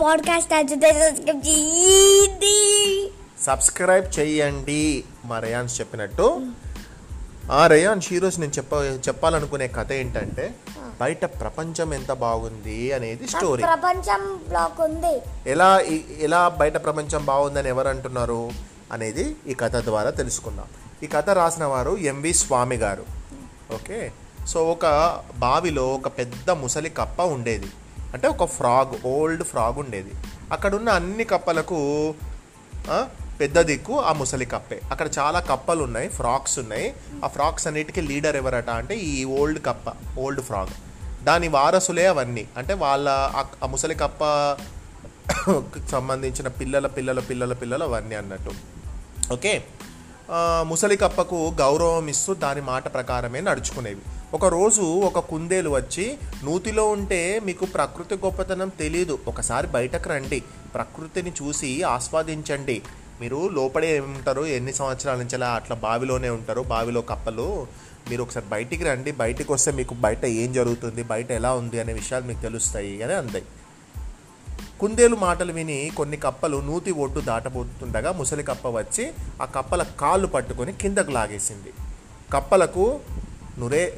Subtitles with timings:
[0.00, 2.56] Podcast subscribe చేయండి
[3.44, 6.46] subscribe చేయండి మా రేయాన్స్ చెప్పినట్టు.
[7.52, 8.72] ఆ రేయాన్స్ ఈరోజు నేను చెప్ప
[9.08, 10.54] చెప్పాలనుకునే కథ ఏంటంటే
[11.00, 15.20] బయట ప్రపంచం ఎంత బాగుంది అనేది స్టోరీ ప్రపంచం బ్లాక్ ఉంది.
[15.50, 15.80] ఎలా
[16.20, 18.50] ఎలా బయట ప్రపంచం బాగుందని ఎవరు అంటున్నారు
[18.92, 20.64] అనేది ఈ కథ ద్వారా తెలుసుకుందాం.
[21.02, 23.04] ఈ కథ రాసిన వారు ఎంవి స్వామి గారు.
[23.74, 24.12] ఓకే?
[24.48, 24.86] సో ఒక
[25.36, 27.66] బావిలో ఒక పెద్ద ముసలి కప్ప ఉండేది.
[28.14, 30.10] అంటే ఒక ఫ్రాగ్ ఓల్డ్ ఫ్రాగ్ ఉండేది.
[30.52, 32.14] అక్కడున్న అన్ని కప్పలకు
[33.40, 34.80] పెద్ద దిక్కు ఆ ముసలి కప్పే.
[34.90, 36.94] అక్కడ చాలా కప్పలు ఉన్నాయి ఫ్రాక్స్ ఉన్నాయి.
[37.24, 40.66] ఆ ఫ్రాక్స్ అన్నిటికీ లీడర్ ఎవరట అంటే ఈ ఓల్డ్ కప్ప ఓల్డ్ ఫ్రాగ్.
[41.24, 42.48] దాని వారసులే అవన్నీ.
[42.56, 44.24] అంటే వాళ్ళ ఆ- ముసలి కప్ప
[45.92, 48.50] సంబంధించిన పిల్లల పిల్లల పిల్లల పిల్లలు అవన్నీ అన్నట్టు.
[49.32, 49.64] ఓకే?
[50.62, 54.00] ముసలి కప్పకు గౌరవం ఇస్తూ దాని మాట ప్రకారమే నడుచుకునేవి.
[54.34, 60.40] ఒకరోజు ఒక కుందేలు వచ్చి నూతిలో ఉంటే మీకు ప్రకృతి గొప్పతనం తెలియదు ఒకసారి బయటకు రండి.
[60.74, 62.82] ప్రకృతిని చూసి ఆస్వాదించండి.
[63.20, 64.42] మీరు లోపడే ఉంటారు.
[64.42, 66.62] ఎన్ని సంవత్సరాల నుంచి అలా అట్లా బావిలోనే ఉంటారు.
[66.62, 67.66] బావిలో కప్పలు.
[68.10, 69.12] మీరు ఒకసారి బయటికి రండి.
[69.12, 71.02] బయటికి వస్తే మీకు బయట ఏం జరుగుతుంది?
[71.02, 71.80] బయట ఎలా ఉంది?
[71.80, 73.02] అనే విషయాలు మీకు తెలుస్తాయి.
[73.02, 73.44] అని అందాయి
[74.80, 80.72] కుందేలు మాటలు విని కొన్ని కప్పలు నూతి ఒడ్డు దాటబోతుండగా ముసలి కప్ప వచ్చి ఆ కప్పల కాళ్ళు పట్టుకొని
[80.72, 81.72] కిందకు లాగేసింది.
[82.32, 83.00] కప్పలకు
[83.58, 83.94] నురే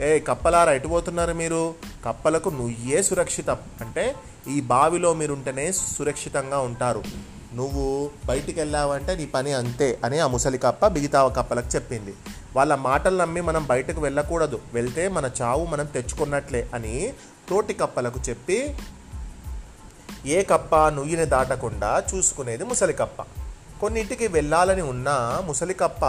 [0.00, 1.74] ఏ, ఏ కప్పలారా ఎటు పోతున్నారు మీరు?
[2.06, 3.56] కప్పలకు నువ్వే సురక్షితం.
[3.80, 4.14] అంటే
[4.48, 7.02] ఈ బావిలో మీరు ఉంటేనే సురక్షితంగా ఉంటారు.
[7.54, 12.14] నువ్వు బయటికి వెళ్ళావంటే నీ పని అంతే అని ఆ ముసలి కప్ప మిగతా కప్పలకు చెప్పింది.
[12.56, 14.60] వాళ్ళ మాటలు నమ్మి మనం బయటకు వెళ్ళకూడదు.
[14.74, 17.12] వెళ్తే మన చావు మనం తెచ్చుకున్నట్లే అని
[17.48, 18.76] తోటి కప్పలకు చెప్పి
[20.26, 23.22] ఏ కప్ప నుయ్యిని దాటకుండా చూసుకునేది ముసలి కప్ప
[23.80, 26.04] కొన్నింటికి వెళ్ళాలని ఉన్నా ముసలి కప్ప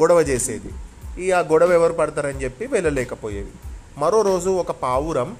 [0.00, 0.70] గొడవ చేసేది.
[1.22, 3.52] ఈ ఆ గొడవ ఎవరు పడతారని చెప్పి వెళ్ళలేకపోయేది.
[3.98, 5.36] మరో రోజు ఒక పావురం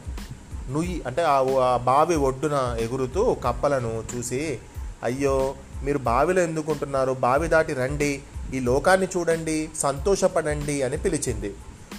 [0.71, 4.59] నుయ్యి అంటే ఆ ఆ బావి ఒడ్డున ఎగురుతూ కప్పలను చూసి
[5.03, 5.55] అయ్యో
[5.85, 7.13] మీరు బావిలో ఎందుకుంటున్నారు?
[7.13, 8.23] బావి దాటి రండి.
[8.55, 9.69] ఈ లోకాన్ని చూడండి.
[9.77, 11.55] సంతోషపడండి అని పిలిచింది.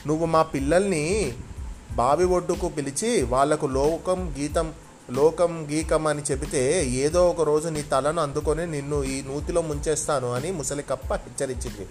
[0.08, 1.34] నువ్వు మా పిల్లల్ని
[1.96, 4.74] బావి ఒడ్డుకు పిలిచి వాళ్ళకు లోకం గీతం
[5.12, 10.52] లోకం గీకం అని చెబితే ఏదో ఒక రోజు నీ తలను అందుకొని నిన్ను ఈ నూతిలో ముంచేస్తాను అని
[10.52, 11.86] ముసలి కప్ప హెచ్చరించింది.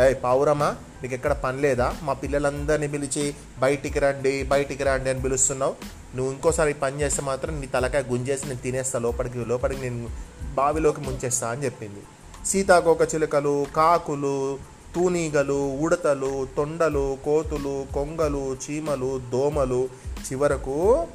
[0.00, 1.94] ఏ పావురమా నీకు ఎక్కడ పని లేదా?
[2.02, 5.74] మా పిల్లలందరినీ పిలిచి బయటికి రండి బయటికి రండి అని పిలుస్తున్నావు.
[6.16, 10.08] నువ్వు ఇంకోసారి పని చేస్తే మాత్రం నీ తలకాయ గుంజేసి నేను తినేస్తా లోపలికి లోపలికి నేను
[10.54, 12.02] బావిలోకి ముంచేస్తా అని చెప్పింది.
[12.46, 14.58] సీతాకోక చిలుకలు కాకులు
[14.94, 19.88] తూనీగలు ఉడతలు తొండలు కోతులు కొంగలు చీమలు దోమలు
[20.26, 21.06] చివరకు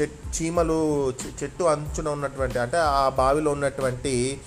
[0.00, 4.40] చెట్ చీమలు చె- చెట్టు అంచున ఉన్నటువంటి అంటే ఆ బావిలో ఉన్నటువంటి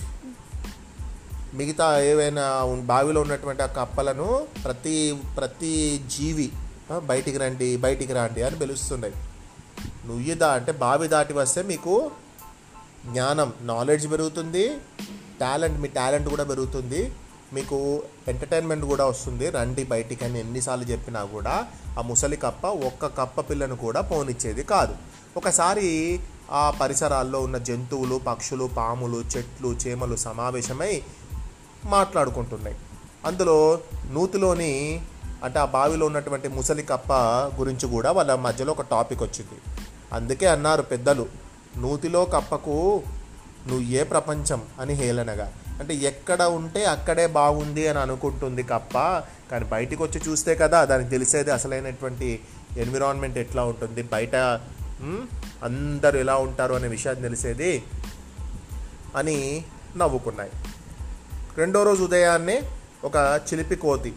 [1.53, 6.51] మిగతా ఏవైనా బావిలో ఉన్నటువంటి ఆ కప్పలను ప్రతి ప్రతి జీవి
[6.99, 9.13] బయటికి రండి బయటికి రండి అని పిలుస్తున్నాయి
[10.05, 12.11] నువ్వు దా అంటే బావి దాటి వస్తే మీకు
[13.05, 14.77] జ్ఞానం నాలెడ్జ్ పెరుగుతుంది
[15.41, 17.11] టాలెంట్ మీ టాలెంట్ కూడా పెరుగుతుంది
[17.53, 19.49] మీకు ఎంటర్టైన్మెంట్ కూడా వస్తుంది.
[19.49, 21.67] రండి బయటికి అని ఎన్నిసార్లు చెప్పినా కూడా
[21.99, 24.95] ఆ ముసలి కప్ప ఒక్క కప్ప పిల్లను కూడా పోనిచ్చేది కాదు.
[25.37, 26.19] ఒకసారి
[26.51, 31.01] ఆ పరిసరాల్లో ఉన్న జంతువులు పక్షులు పాములు చెట్లు చేమలు సమావేశమై
[31.85, 32.75] మాట్లాడుకుంటున్నాయి.
[33.25, 33.79] అందులో
[34.11, 35.01] నూతిలోని
[35.43, 37.13] అంటే ఆ బావిలో ఉన్నటువంటి ముసలి కప్ప
[37.59, 39.61] గురించి కూడా వాళ్ళ మధ్యలో ఒక టాపిక్ వచ్చింది.
[40.13, 41.25] అందుకే అన్నారు పెద్దలు
[41.77, 43.03] నూతిలో కప్పకు
[43.67, 45.53] నువ్వు ఏ ప్రపంచం అని హేళనగా.
[45.79, 48.97] అంటే ఎక్కడ ఉంటే అక్కడే బాగుంది అని అనుకుంటుంది కప్ప
[49.51, 52.39] కానీ బయటికి వచ్చి చూస్తే కదా దానికి తెలిసేది అసలైనటువంటి
[52.77, 54.35] ఎన్విరాన్మెంట్ ఎట్లా ఉంటుంది బయట
[55.63, 57.83] అందరూ ఎలా ఉంటారు అనే విషయాన్ని తెలిసేది
[59.15, 59.63] అని
[59.97, 60.51] నవ్వుకున్నాయి.
[61.57, 62.69] రెండో రోజు ఉదయాన్నే
[63.03, 64.13] ఒక చిలిపి కోతి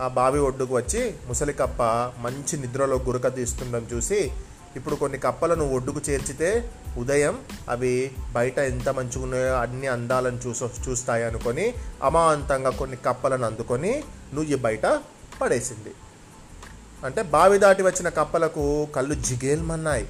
[0.00, 1.82] ఆ బావి ఒడ్డుకు వచ్చి ముసలి కప్ప
[2.18, 4.32] మంచి నిద్రలో గురక తీస్తుండడం చూసి
[4.76, 7.38] ఇప్పుడు కొన్ని కప్పలను ఒడ్డుకు చేర్చితే ఉదయం
[7.68, 14.54] అవి బయట ఎంత మంచిగా ఉన్నాయో అన్ని అందాలను చూస చూస్తాయి అనుకొని అమాంతంగా కొన్ని కప్పలను అందుకొని నుయ్యి
[14.54, 14.86] బయట
[15.42, 15.94] పడేసింది.
[17.04, 20.08] అంటే బావి దాటి వచ్చిన కప్పలకు కళ్ళు జిగేల్మన్నాయి.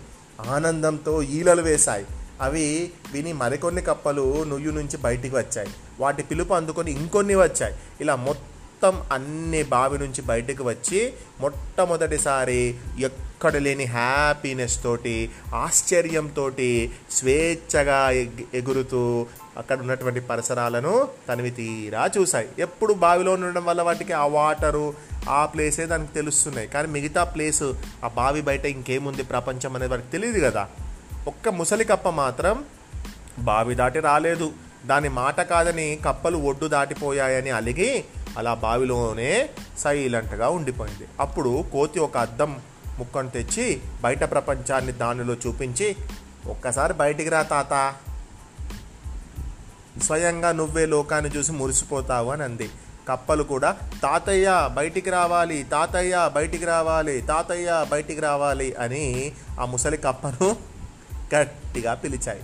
[0.50, 2.06] ఆనందంతో ఈలలు వేశాయి.
[2.40, 5.68] అవి విని మరికొన్ని కప్పలు నుయ్యి నుంచి బయటికి వచ్చాయి.
[6.00, 7.74] వాటి పిలుపు అందుకొని ఇంకొన్ని వచ్చాయి.
[8.00, 16.50] ఇలా మొత్తం అన్ని బావి నుంచి బయటకు వచ్చి మొట్టమొదటిసారి ఎక్కడ లేని హ్యాపీనెస్ తోటి ఆశ్చర్యంతో
[17.10, 19.26] స్వేచ్ఛగా ఎగ్- ఎగురుతూ
[19.56, 22.48] అక్కడ ఉన్నటువంటి పరిసరాలను తనివి తీరా చూశాయి.
[22.58, 24.94] ఎప్పుడు బావిలో ఉండడం వల్ల వాటికి ఆ వాటరు
[25.28, 26.68] ఆ ప్లేసే దానికి తెలుస్తున్నాయి.
[26.68, 27.62] కానీ మిగతా ప్లేస్
[28.04, 30.68] ఆ బావి బయట ఇంకేముంది ప్రపంచం అనేది వాటికి తెలియదు కదా.
[31.26, 32.64] ఒక్క ముసలి కప్ప మాత్రం
[33.38, 34.52] బావి దాటి రాలేదు.
[34.86, 38.04] దాని మాట కాదని కప్పలు ఒడ్డు దాటిపోయాయని అలిగి
[38.38, 41.08] అలా బావిలోనే సైలెంట్గా ఉండిపోయింది.
[41.20, 42.60] అప్పుడు కోతి ఒక అద్దం
[42.98, 45.96] ముక్కను తెచ్చి బయట ప్రపంచాన్ని దానిలో చూపించి
[46.46, 47.94] ఒక్కసారి బయటికి రా తాత.
[50.02, 52.70] స్వయంగా నువ్వే లోకాన్ని చూసి మురిసిపోతావు అని అంది.
[53.08, 60.69] కప్పలు కూడా తాతయ్య బయటికి రావాలి తాతయ్య బయటికి రావాలి తాతయ్య బయటికి రావాలి అని ఆ ముసలి కప్పను
[61.34, 62.42] గట్టిగా పిలిచాయి.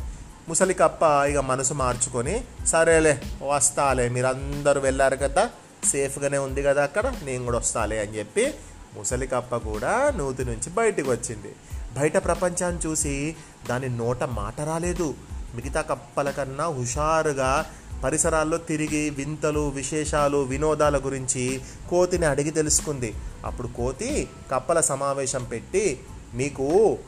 [0.49, 5.51] ముసలి కప్ప ఇక మనసు మార్చుకొని సరేలే వస్తాలే మీరందరూ వెళ్ళారు కదా
[5.85, 8.55] సేఫ్గానే ఉంది కదా అక్కడ నేను కూడా వస్తాలే అని చెప్పి
[8.97, 11.53] ముసలి కప్ప కూడా నూతి నుంచి బయటికి వచ్చింది.
[11.99, 13.37] బయట ప్రపంచాన్ని చూసి
[13.69, 15.15] దాని నోట మాట రాలేదు.
[15.55, 17.67] మిగతా కప్పల కన్నా హుషారుగా
[18.05, 21.61] పరిసరాల్లో తిరిగి వింతలు విశేషాలు వినోదాల గురించి
[21.91, 23.15] కోతిని అడిగి తెలుసుకుంది.
[23.45, 26.01] అప్పుడు కోతి కప్పల సమావేశం పెట్టి
[26.35, 26.99] మీకు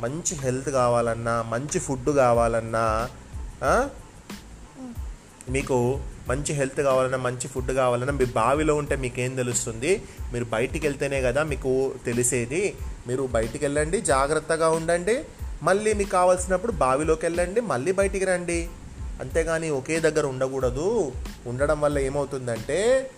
[0.00, 3.08] మంచి హెల్త్ కావాలన్నా మంచి ఫుడ్ కావాలన్నా
[5.48, 10.02] మీకు మంచి హెల్త్ కావాలన్నా మంచి ఫుడ్ కావాలన్నా మీ బావిలో ఉంటే మీకేం తెలుస్తుంది?
[10.32, 12.74] మీరు బయటికి వెళ్తేనే కదా మీకు తెలిసేది.
[13.06, 15.24] మీరు బయటికి వెళ్ళండి జాగ్రత్తగా ఉండండి.
[15.62, 18.68] మళ్ళీ మీకు కావాల్సినప్పుడు బావిలోకి వెళ్ళండి మళ్ళీ బయటికి రండి.
[19.20, 21.12] అంతేగాని ఒకే దగ్గర ఉండకూడదు.
[21.46, 23.10] ఉండడం వల్ల ఏమవుతుందంటే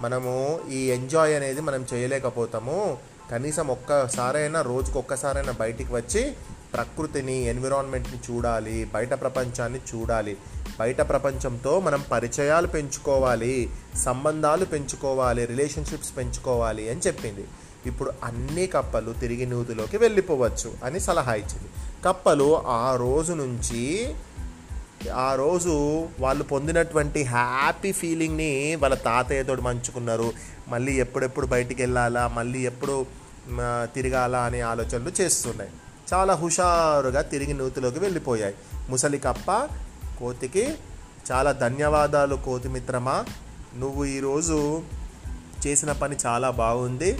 [0.00, 2.98] మనము ఈ ఎంజాయ్ అనేది మనం చేయలేకపోతాము.
[3.30, 6.32] కనీసం ఒక్కసారైనా రోజుకు ఒక్కసారైనా బయటికి వచ్చి
[6.72, 10.36] ప్రకృతిని ఎన్విరాన్మెంట్ని చూడాలి బయట ప్రపంచాన్ని చూడాలి.
[10.80, 17.44] బయట ప్రపంచంతో మనం పరిచయాలు పెంచుకోవాలి సంబంధాలు పెంచుకోవాలి రిలేషన్షిప్స్ పెంచుకోవాలి అని చెప్పింది.
[17.86, 21.68] ఇప్పుడు అన్ని కప్పలు తిరిగి నూతిలోకి వెళ్ళిపోవచ్చు అని సలహా ఇచ్చింది.
[22.04, 24.14] కప్పలు ఆ రోజు నుంచి
[25.14, 30.32] ఆ రోజు వాళ్ళు పొందినటువంటి హ్యాపీ ఫీలింగ్ని వాళ్ళ తాతయ్యతో పంచుకున్నారు.
[30.68, 32.28] మళ్ళీ ఎప్పుడెప్పుడు బయటికి వెళ్ళాలా?
[32.28, 33.06] మళ్ళీ ఎప్పుడు
[33.94, 35.70] తిరగాలా అనే ఆలోచనలు చేస్తున్నాయి.
[36.14, 38.54] చాలా హుషారుగా తిరిగి నూతిలోకి వెళ్ళిపోయాయి.
[38.88, 39.68] ముసలి కప్ప
[40.18, 40.74] కోతికి
[41.32, 43.24] చాలా ధన్యవాదాలు కోతి మిత్రమా
[43.76, 44.82] నువ్వు ఈరోజు
[45.66, 47.18] చేసిన పని చాలా బాగుంది.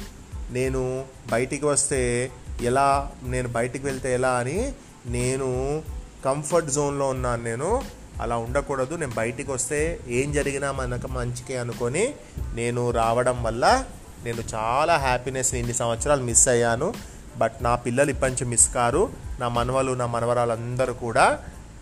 [0.50, 2.32] నేను బయటికి వస్తే
[2.62, 4.72] ఎలా నేను బయటికి వెళ్తే ఎలా అని
[5.06, 5.82] నేను
[6.24, 7.82] కంఫర్ట్ జోన్లో ఉన్నాను నేను.
[8.20, 8.94] అలా ఉండకూడదు.
[8.94, 12.14] నేను బయటికి వస్తే ఏం జరిగినా మనకు మంచికే అనుకొని
[12.54, 13.84] నేను రావడం వల్ల
[14.24, 16.94] నేను చాలా హ్యాపీనెస్ ఇన్ని సంవత్సరాలు మిస్ అయ్యాను.
[17.36, 19.10] బట్ నా పిల్లలు ఇప్పటి నుంచి మిస్ కారు.
[19.40, 21.38] నా మనవలు నా మనవరాలందరూ కూడా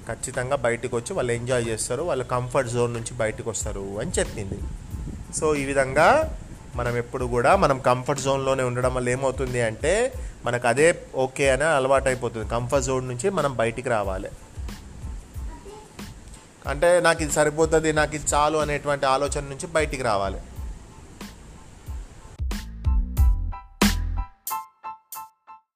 [0.08, 2.02] ఖచ్చితంగా బయటకు వచ్చి వాళ్ళు ఎంజాయ్ చేస్తారు.
[2.02, 4.58] వాళ్ళ కంఫర్ట్ జోన్ నుంచి బయటకు వస్తారు అని చెప్పింది.
[5.36, 6.38] సో ఈ విధంగా
[6.76, 10.12] మనం ఎప్పుడు కూడా మనం కంఫర్ట్ జోన్లోనే ఉండడం వల్ల ఏమవుతుంది అంటే
[10.44, 14.28] మనకు అదే ఓకే అని అలవాటు అయిపోతుంది కంఫర్ట్ జోన్ నుంచి మనం బయటికి రావాలి.
[16.66, 20.38] అంటే నాకు ఇది సరిపోతుంది నాకు ఇది చాలు అనేటువంటి ఆలోచన నుంచి బయటికి రావాలి.